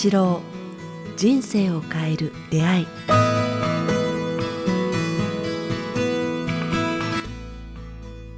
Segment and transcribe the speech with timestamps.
[0.00, 0.40] 八郎
[1.16, 2.86] 人生を変える出会い。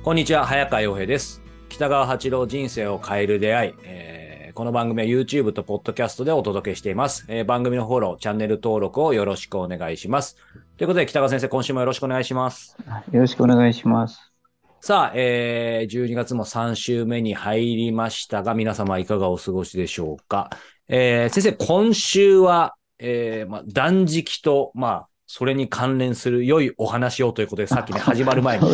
[0.02, 1.42] こんにちは早川洋平です。
[1.68, 10.36] 北川八郎人生を変える出会い、えーこの番組は YouTube と Podcast でお届けしています、えー番組のフォローチャンネル登録をよろしくお願いします。
[10.78, 12.74] ということで北川先生今週もよろしくお願いします。
[13.12, 14.32] よろしくお願いします。
[14.82, 20.48] さあ、えー、12月も3週目に入りましたが、皆様いかがお過ごしでしょうか？
[20.92, 28.66] えー、先生、今週は、えー、まあ、断食と、まあ、それに関連する良いお話をということで、 さっきね、始まる前に。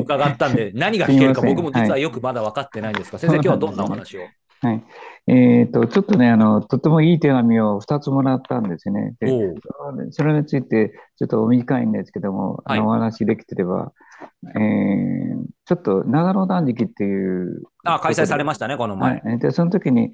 [0.00, 4.22] 伺ったんで、何が聞けるか僕も実はよくまだ分かってないんですが、先生、今日はどんなお話を？
[4.62, 4.84] はい。
[5.28, 9.14] えっと、ちょっとね、あの、とてもいい手紙を2つもらったんですね。
[9.20, 9.54] で、
[10.10, 13.92] それについて、ちょっと短いんですけども、はいあの、お話できてれば、
[14.56, 15.20] えー
[15.70, 19.20] ちょっと長野断食っていう、あ、開催されましたね、この前。
[19.20, 19.38] はい。
[19.38, 20.12] で、その時に、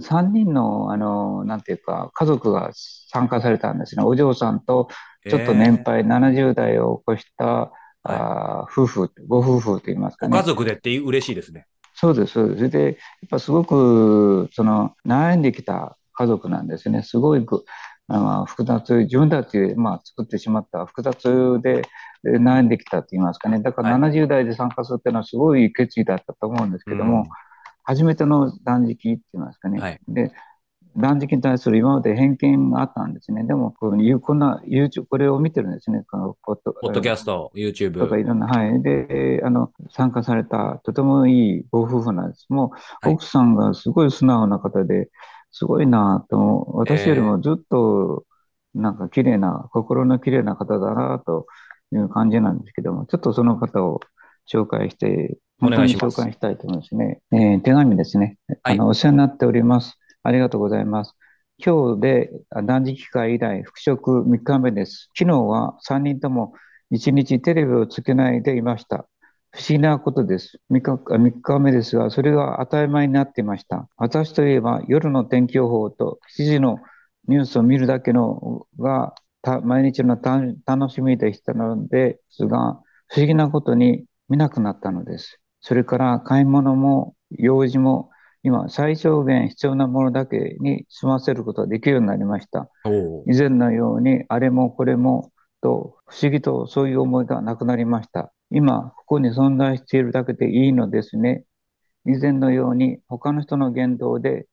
[0.00, 4.04] 3人の、あの、なんていうか、家族が参加されたんですね。
[4.04, 4.88] お嬢さんと、
[5.28, 7.72] ちょっと年配、70代を起こした、
[8.04, 10.44] あー夫婦、ご夫婦と言いますかねご家。
[10.44, 11.66] 族でって嬉しいですね。
[11.94, 12.70] そうです、そうです。
[12.70, 12.94] で、やっ
[13.30, 17.02] ぱすごく、その、悩んできた家族なんですね。
[17.02, 17.64] すごいく、
[18.10, 21.82] あの複雑、自分たちで、まあ、作ってしまった複雑で
[22.26, 23.60] え悩んできたと言いますかね。
[23.60, 27.28] だからはい70代で参加するっていうのはすごい決意だったと思うんですけども、うん
[27.88, 29.80] 初めての断食って言いますかね。
[29.80, 30.30] はいで、
[30.98, 33.44] 断食に対する今まで偏見があったんですね。
[33.44, 36.04] でも、こんな YouTube、これを見てるんですね。
[36.10, 38.20] このポッドポッドキャスト、とか YouTube。
[38.20, 38.82] いろんな、はい。
[38.82, 42.46] で、あの、参加されたとてもいいご夫婦なんです。
[42.50, 45.08] もう、はい奥さんがすごい素直な方で、
[45.50, 48.26] すごいなと、私よりもずっと、
[48.74, 51.46] なんか綺麗な、心の綺麗な方だなと
[51.92, 54.00] いう感じなんですけども、ちょっとその方を
[54.52, 57.20] 紹介して、お願いします本当に紹介したいと思いますね。
[57.32, 58.38] えー手紙ですね。
[58.62, 59.98] はいあの、お世話になっております。
[60.22, 61.14] ありがとうございます。
[61.64, 65.10] 今日であ断食会以来、復職3日目です。
[65.18, 66.54] 昨日は3人とも
[66.92, 69.08] 1日テレビをつけないでいました。
[69.50, 70.60] 不思議なことです。
[70.70, 73.88] 3日あ3日目ですが、それが当たり前になっていました。
[73.96, 76.78] 私といえば、夜の天気予報と7時の
[77.26, 85.40] ニュースを見るだけのがた毎日のた楽しみでしたのですが、不思議なことに見なくなったのです。
[85.60, 88.10] それから買い物も用事も
[88.42, 92.70] 今最小限必要なものだけに済ませることができるようになりました。
[93.26, 98.32] 以前のようにあれもこれもと不思議とそういう思いがなくなりました。
[98.50, 101.44] 今ここに存在しているだけでいいのですね。
[102.06, 104.46] 以前のように他の人の言動で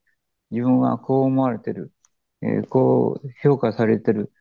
[0.52, 1.94] 自分はこう思われてる、
[2.42, 4.32] えーこう評価されてる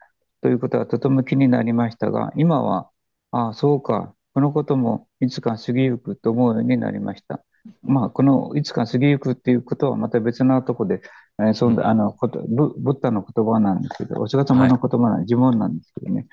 [0.43, 2.91] ということはとても気になりましたが、今は、
[3.31, 7.43] ああ、そうか、このこともいつか過ぎゆくと思うようになりました。
[7.83, 11.01] まあ、このいつか過ぎゆくっていうことはまた別なとこで、
[11.41, 16.27] えーそんなあのことブ、ブッダの言葉なんですけど、お釈迦様の言葉なん、呪文なんですけどね、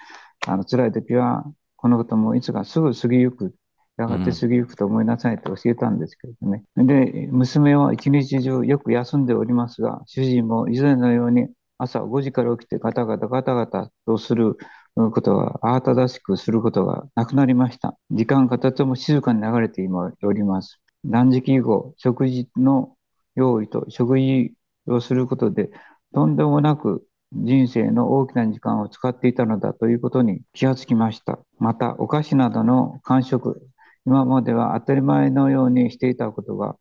[0.47, 1.43] あの辛い時は、
[1.75, 3.55] このこともいつかすぐ過ぎゆく、
[3.97, 6.63] やがて過ぎゆくと思いなさいと教えたんですけどね。
[6.75, 14.57] で、娘は一日中よく休んでおりますが、主人も以前のように朝5時から起きてガタガタガタガタとする
[14.95, 17.97] ことが、慌ただしくすることがなくなりました。
[18.11, 20.81] 時間がとても静かに流れて今おります。
[21.05, 22.95] 断食以後、食事の
[23.35, 24.53] 用意と食事
[24.87, 25.69] をすることで、
[26.13, 31.39] とんでもなく人生の大きな時間を使っていたのだということに気がつきました。
[31.57, 33.61] また、お菓子などの間食、
[34.05, 36.75] 今までは当たり前のようにしていたことが、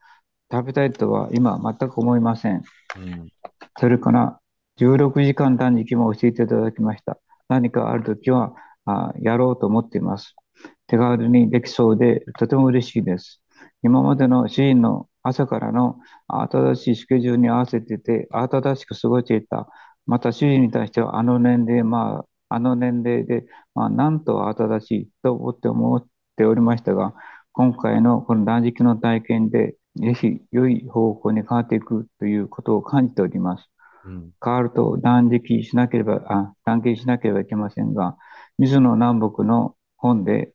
[0.51, 2.63] 食べたいとは今全く思いません。
[2.97, 3.29] うん
[3.79, 4.41] それから、
[4.79, 7.19] 16時間断食も教えていただきました。
[7.51, 8.55] 何かあるときは
[8.87, 10.35] あやろうと思っています。
[10.87, 13.43] 手軽にできそうで、とても嬉しいです。
[13.83, 19.69] 今までの主人の朝からの慌ただしいスケジュールに合わせてて、慌ただしく過ごしていた。
[20.07, 27.15] また主人に対しては、あの年齢、まあ、あの年齢で、まあ、なんと慌ただしいと思って思っておりましたが、
[27.53, 33.70] 今回のこの断食の体験で、ぜひ良い方向に変わっていくということを感じております。
[34.05, 38.17] うん変わると断食しなければ、あ、断食しなければいけませんが、
[38.59, 40.53] 水野南北の本で、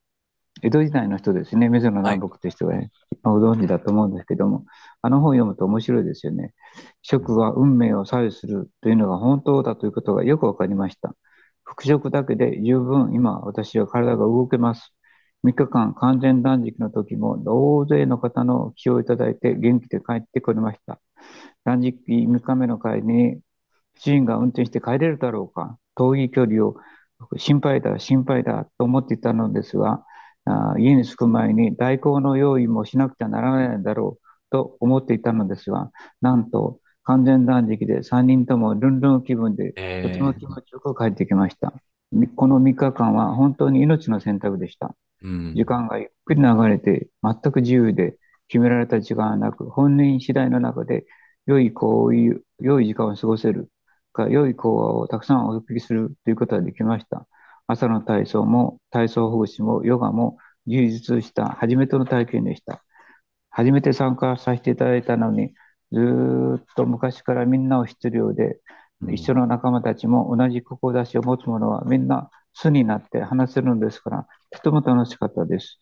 [0.64, 2.92] 江戸時代の人ですね、水野南北という人が、ね
[3.24, 4.66] ご存知だと思うんですけども、
[5.02, 6.54] あの本を読むと面白いですよね。
[7.02, 11.16] 食は運命を左右するというのが本当だということがよくわかりました。
[11.64, 14.95] 復食だけで十分今私は体が動けます。
[15.46, 21.00] 3日間完全断食の時も大勢の方の気をいただいて元気で帰ってこれました。
[21.64, 23.40] 断食3日目の帰りに
[24.00, 26.76] 主人が運転して帰れるだろうか遠い距離を
[27.38, 30.04] 心配だ、心配だと思っていたのですが、
[30.46, 41.72] あ家に着く前に代行の用意もしなくてはならないだろうと思っていたのですが、なんと完全断食で3人ともルンルン気分で、えとても気持ちよく帰ってきました。
[42.12, 44.96] みこの3日間は本当に命の選択でした。
[45.24, 48.18] うん時間がゆっくり流れて、全く自由で、
[48.48, 51.06] 決められた時間はなく、本人次第の中で、
[51.48, 53.72] 良い行為、良い時間を過ごせる
[54.14, 57.28] か、良い講話をたくさんお送りするということができました。
[57.68, 62.84] 朝の体操も、体操ほぐしも、ヨガも充実した初めての体験でした。
[63.50, 65.54] 初めて参加させていただいたのに、
[65.92, 68.60] ずーっと昔からみんなを知ってるようで、
[69.12, 75.80] 一緒の仲間たちも同じ志を持つ者はみんな素になって話せるんですから、とても楽しかったです。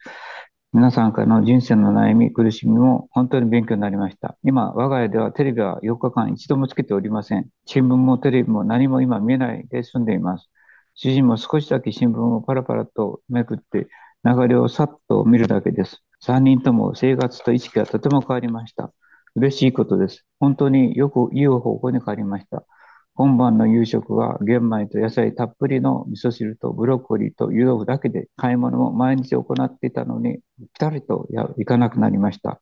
[0.74, 4.38] 皆さんからの人生の悩み、苦しみも本当に勉強になりました。
[4.44, 7.48] 今、我が家ではテレビは4日間一度もつけておりません。
[7.66, 10.50] 新聞もテレビも何も今見えないで済んでいます。
[10.96, 13.88] 主人も少しだけ新聞をパラパラとめくって
[14.24, 16.04] 流れをさっと見るだけです。
[16.22, 18.92] 3人とも生活と意識がとても変わりました。
[19.36, 20.26] 嬉しいことです。
[20.40, 22.66] 本当によくいい方向に変わりました。
[23.16, 32.60] 今晩の夕食は玄米と野菜たっぷりの味噌汁とブロッコリーと湯豆腐だけで買い物も毎日行っていたのにぴたりとやいかなくなりました。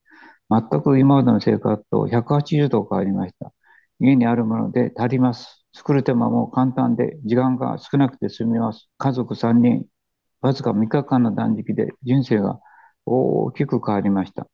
[0.50, 3.54] 全く今までの生活と180度変わりました。
[4.00, 5.66] 家にあるもので足ります。
[5.74, 8.90] 作る手間も簡単で時間が少なくて済みます。
[8.98, 9.86] 家族3人、
[10.42, 12.60] わずか3日間の断食で人生が
[13.06, 14.48] 大きく変わりました。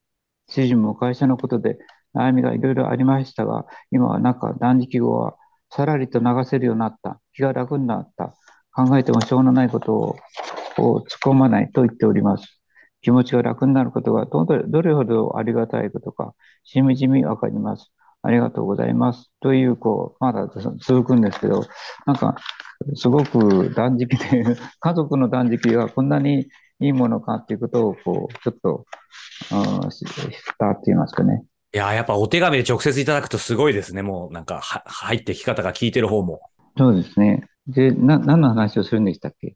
[0.47, 1.79] 主人も会社のことで
[2.13, 5.35] 悩みがいろいろありましたが、今はなんか断食後は
[5.69, 7.19] さらりと流せるようになった。
[7.33, 8.33] 気が楽になった。
[8.71, 10.15] 考えてもしょうがないことを
[10.77, 12.61] 突っ込まないと言っております。
[13.01, 16.33] 気持ちが楽になることがどれどれほどありがたいことか、
[16.63, 17.91] しみじみわかります。
[18.21, 19.31] ありがとうございます。
[19.39, 20.47] という、こう、まだ
[20.79, 21.63] 続くんですけど、
[22.05, 22.35] なんか、
[22.95, 24.43] すごく断食で、
[24.79, 26.47] 家族の断食がこんなに
[26.79, 28.85] いいものかっていうことを、こう、ちょっと、
[29.51, 30.09] うん、知っ
[30.57, 31.43] たって言いますかね。
[31.77, 34.01] いや、やっぱお手紙で直接いただくとすごいですね。
[34.01, 36.41] もうなんかは入ってき方が聞いてる方も。
[36.75, 37.43] そうですね。
[37.67, 39.55] で、な、何の話をするんでしたっけ？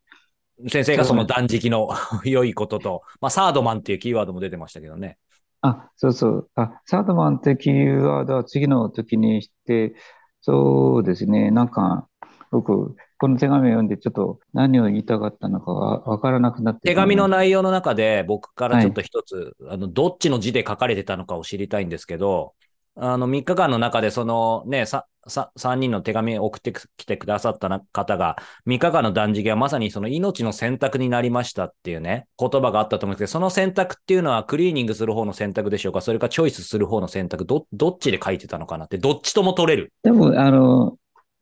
[0.69, 1.89] 先生がその断食の
[2.23, 5.17] 良いことと、まあ、サードマンっていうキーワードも出てましたけどね。
[5.61, 6.49] あ、そうそう。
[6.53, 9.95] あ、サードマンってキーワードは次の時にして、
[10.41, 11.49] そうですね。
[11.49, 12.07] なんか、
[12.51, 22.53] 僕、この手紙を読んでちょっと何を言いたかったのかわわからなくなって手紙のな内容の中で僕からちょっと一つ、あの、どっちの字で書かれてたのかを知りたいんですけど、
[22.95, 36.01] あの、3日間の中でそのね、さ、さ、3人の手紙を送ってきてくださったな方が、3日間の断食はまさにその命の選択になりましたっていうね、言葉があったと思うんですけど、その選択っていうのはクリーニングする方の選択でしょうか？
[36.01, 39.93] それかチョイスする方の選択、ど、どっちで書いてたのかなって、どっちとも取れる？
[40.03, 40.97] でも、あの、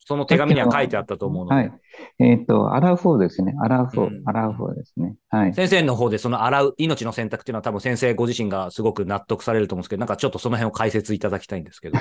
[0.09, 1.55] その手紙には書いてあったと思うので。
[1.55, 1.71] はい。
[2.17, 3.53] えっと、アラフォーですね。
[3.61, 5.13] アラフォうんー、アラフォーですね。
[5.29, 5.53] はい。
[5.53, 11.99] 先生の方でその洗う命の選択っていうのは多分先生ご自身がすごく納得されると思うんですけど、なんかちょっとその辺を解説いただきたいんですけど。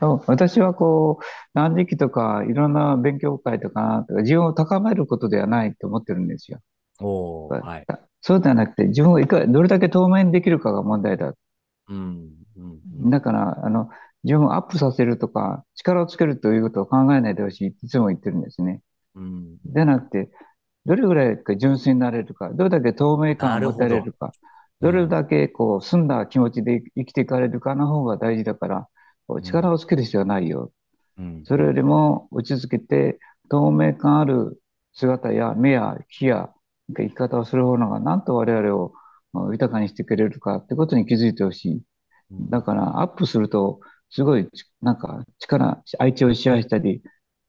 [0.26, 1.24] 私はこう、
[1.54, 6.58] 断食とか、いろんな勉強会とか、自分を高めることではないと思ってるんですよ。
[7.00, 7.86] おーはい。
[8.22, 11.32] そうではなくて、自分をいかどれだけ透明にできるかが問題だ。
[11.88, 12.30] うん。
[13.02, 13.10] うん。
[13.10, 13.88] だから、あの、
[14.24, 18.82] 自分をアップさせるとか、力をつけるということを考えないでほしいっていつも言ってるんですね。
[19.14, 19.56] うん。
[19.64, 20.30] でなくて、
[20.86, 24.32] どれぐらいか純粋になれるか、どれだけ透明感を持たれるか、
[24.80, 28.88] どれだけこう澄んだ気持ちで生きていかれるかの方が大事だから、
[29.42, 30.72] 力をつける必要はないよ。
[31.18, 31.44] うん。
[31.44, 33.18] それよりも落ち着けて、
[33.50, 34.60] 透明感ある
[34.92, 36.50] 姿や目や気や
[36.96, 38.92] 生き方をする方が、なんと我々を
[39.32, 41.82] まあ豊かにしてくれるかってことに気づいてほしい。
[42.50, 44.48] だから、アップすると、すごい、
[44.82, 47.02] なんか、力、相手を支配したり、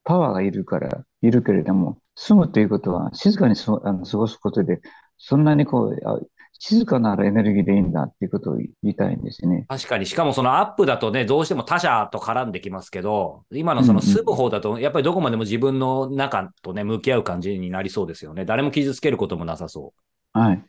[0.04, 4.82] パワーがいるから、いるけれども、住むということは、静かにそあの過ごすことで、
[5.18, 6.20] そんなにこう、あ
[6.64, 9.66] 静かなるエネルギーでいいんだっていうことを言いたいんですね。
[9.68, 18.46] 確かに、しかもそのアップだとね、どうしても他者と絡んできますけど、今のその住む方だと、やっぱりどこまでも自分の中とね、向き合う感じになりそうですよね。
[18.46, 19.94] 誰も傷つけることもなさそ
[20.34, 20.64] はい。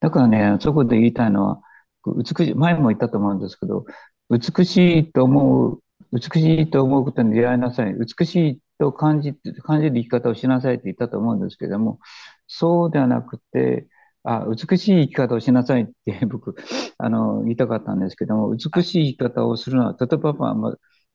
[0.00, 1.60] だからね、そこで言いたいのは、
[2.04, 3.86] 美しい、前も言ったと思うんですけど、
[4.30, 5.82] 美しいと思う、
[6.12, 7.94] 美しいと思うことに出会いなさい。
[7.94, 11.98] 美しいと感じ、感じる生き方をしなさいって言ったと思うんですけども、
[12.46, 13.88] そうではなくて、
[14.24, 16.54] あ、美しい生き方をしなさいって 僕、
[16.98, 20.68] あの、言いたかったんですけども、美しい生き方をするのは、例えば、ま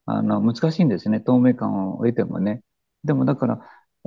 [0.06, 1.22] あ、あの、難しいんですね。
[1.22, 2.62] 透明感を得てもね。
[3.04, 3.62] でもだから、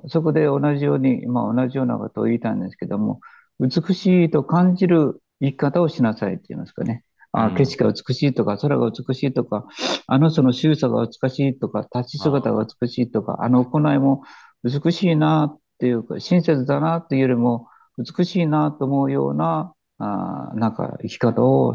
[0.09, 3.21] そこで同じように、まあ同じようなことを言いたいんですけども、
[3.61, 7.05] 美しいと感じる生き方をしなさいって言いますかね。
[7.39, 9.67] あ、景色が美しいとか、空が美しいとか、
[10.07, 14.23] あの人の仕草が美しいとか、立ち姿が美しいとか、あの行いも
[14.65, 21.75] 美しいなっていうか、親切だなっていうよりも、美しいなと思うような、あなんか生き方を、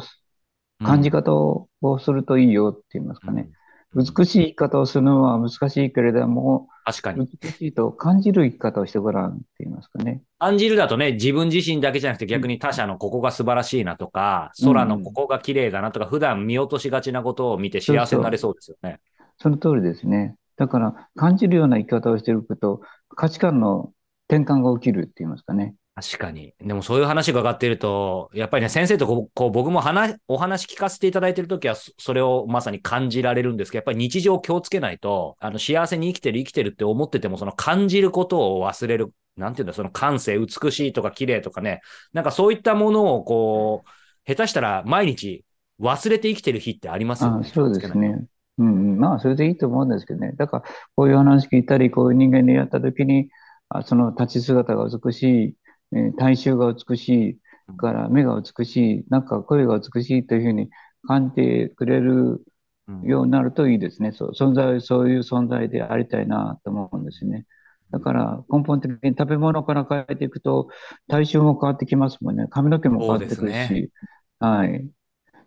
[0.83, 1.67] 感じ方を
[1.99, 3.51] するといいよって言いますかね。
[3.93, 7.27] 美しい生き方をするのは難しいけれども、確かに。
[7.41, 10.21] 美しいと感じる生き方をしてごらんって言いますかね。
[10.39, 18.99] 感じるだとね、自分自身だけじゃなくて逆に他者のここが素晴らしいなとか、空のここが綺麗だなとか、普段見落としがちなことを見て幸せになれそうですよね。
[19.37, 20.35] その通りですね。
[20.55, 23.91] だから、感じるような生き方をしていると、価値観の
[24.29, 25.75] 転換が起きるって言いますかね。
[25.93, 26.53] 確かに。
[26.59, 39.13] でもそういう話が上がっていると、やっぱりね、先生とこうこう僕も話、お話聞かせていただいているときは、そそれをまさに感じられるんですけど、やっぱり日常気をつけないと、あの、幸せに生きてる生きてるって思ってても、その感じることを忘れる。
[39.37, 41.81] なんていうんだ、その感性、美しいとか綺麗とかね、
[42.13, 43.89] なんかそういったものをこう、
[44.25, 45.43] 下手したら毎日
[45.81, 47.47] 忘れて生きてる日ってありますよね。
[47.47, 48.25] あそうですね。
[48.57, 50.33] うんうん、まあ、それでいいと思うんですけどね。
[50.37, 50.63] だから、
[50.95, 53.29] こういう話聞いたり、こういう人間にやったときに、
[53.69, 55.55] あその立ち姿が美しい、
[55.93, 57.39] えー体臭が美しい、
[57.77, 60.69] から目が美しい、なんか声が美しいというふうに
[61.07, 62.43] 感じてくれる
[62.87, 64.11] うんようになるといいですね。
[64.11, 67.45] そう存在、そういう存在でありたいなと思うんですね。
[67.91, 70.69] だから根本的に食べ物から変えていくと
[71.09, 72.47] 体臭も変わってきますもんね。
[72.49, 73.91] 髪の毛も変わってくるし。
[74.39, 74.89] はい。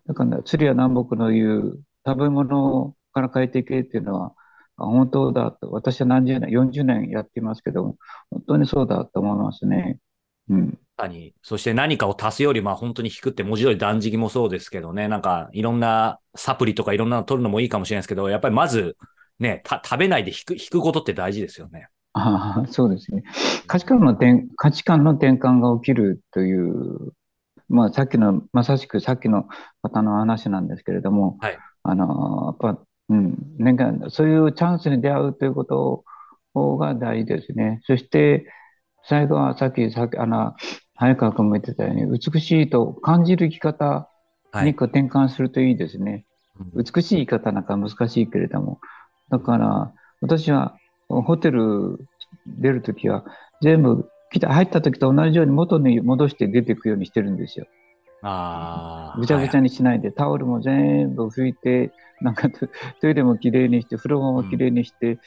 [0.07, 4.35] だから釣りや南北の言う食べ物から変えていけっていうのは
[4.77, 5.71] あ本当だと。
[5.71, 7.97] 私は何十年、40年やっていますけども、
[8.31, 9.99] 本当にそうだと思いますね。
[10.49, 10.69] うん。
[10.71, 11.33] 確かに。
[11.41, 18.97] そして何かを足すより、まあ本当に引くって文字通り断食もそうですけどね、なんかいろんなサプリとかいろんなの取るのもいいかもしれないですけど、やっぱりまず
[19.39, 21.89] ね、た食べないで引く、引くことって大事ですよね。
[22.13, 23.23] ああ、そうですね。
[23.67, 27.13] 価値観の転、価値観の転換が起きるという、
[27.67, 29.47] まあさっきの、まさしくさっきの
[29.81, 36.03] 方の話なんですけれども、はいあの、やっぱ、うん、年間、そういうチャンスに出会うということ
[36.77, 37.79] が大事ですね。
[37.83, 38.47] そして、
[39.07, 40.53] 最後はさっき、さっき、あの、
[40.95, 44.09] 早川君も言ってたように、美しいと感じる生き方
[44.51, 44.65] はい。
[44.65, 46.25] に転換するといいですね。
[46.59, 48.79] うん美しい言い方なんか難しいけれども。
[49.29, 50.77] だから、私は
[51.09, 51.99] ホテル
[52.47, 53.25] 出るときは、
[53.61, 57.65] 全部来た、入ったときと同じように元に戻して出ていくようにしてるんですよ。
[58.21, 59.19] ああ。
[59.19, 62.67] ぐちゃぐちゃにしないで、タオルも全部拭いて、なんかト
[63.01, 65.19] トイレもきれいにして、風呂もきれいにして、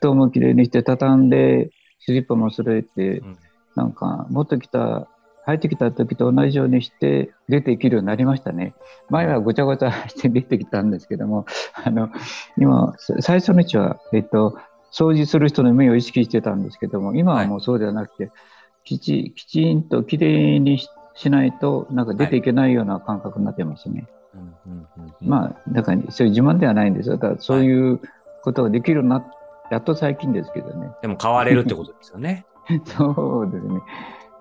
[0.00, 3.38] 布団もきれいにして、畳んで、スリッパも揃えて、うん
[3.76, 5.06] なんか、もっと来た、
[5.44, 8.74] 入ってきた時と同じようにして出てきるようになりましたね。
[9.10, 11.44] 前はごちゃごちゃして出てきたんですけども、
[11.84, 12.08] あの、
[12.58, 14.58] 今、さ最初のうちは、えっと、
[14.90, 18.32] 掃除する人の目を意識してたんですけども、今はもうそうではなくて、
[18.82, 24.06] きち、きちんときれいにししないと、なんか出ていけないような感覚になってますね。
[25.22, 27.16] まあ、だから、そういう自慢ではないんですよ。
[27.16, 28.00] だから、そういう
[28.42, 29.24] ことができるようになっ
[29.70, 30.90] やっと最近ですけどね。
[31.02, 32.46] でも変われるってことですよね。
[32.84, 33.80] そうですね。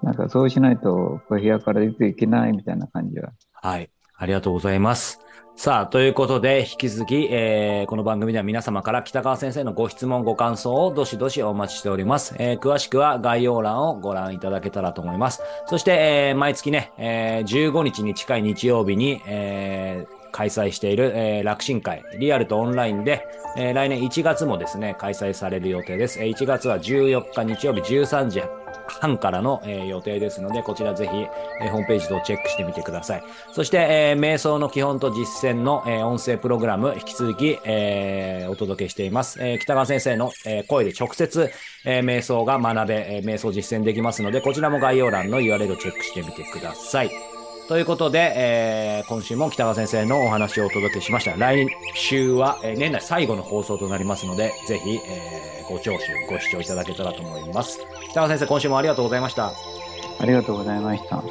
[0.04, 3.30] なんかそうしないと、部屋から出ていけないみたいな感じは。
[3.54, 3.90] はい。
[4.18, 5.20] ありがとうございます。
[5.58, 12.36] さあ、ということで、引き続き、えーこの番組では皆様から北川先生のご質問、ご感想をどしどしお待ちしております。
[12.40, 15.42] えー詳しくは概要欄をご覧いただけたらと思います。
[15.68, 15.92] そして、
[16.30, 23.26] えー毎月ね、えー15日に近い日曜日に、えー開催している、えー楽神会、リアルとオンラインで、
[23.58, 26.22] えー来年1月もですね、開催される予定です。
[26.22, 28.42] え1月は14日日曜日13時
[29.00, 31.16] 半からの、えー予定ですので、こちらぜひ、
[31.62, 33.24] えーホームページとチェックしてみてください。
[33.54, 39.38] そして、えー瞑想の基本と実践の、えー音声プログラム、引き続き、えーお届けしています。
[39.42, 41.50] えー北川先生の、えー声で直接、
[41.86, 47.35] えー瞑想が学べ、えー瞑想実践できますので、こちらも概要欄の URL をチェックしてみてください。
[47.68, 51.36] ということで、えー今週も北川先生のお話をお届けしました。
[51.36, 57.80] 来週は、えー年内最後の放送となりますので、ぜひ、えーご聴取、ご視聴いただけたらと思います。
[58.12, 59.52] 北川先生、今週もありがとうございました。
[60.20, 61.24] ありがとうございました。